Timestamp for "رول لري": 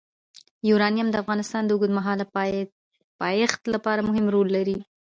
4.33-4.77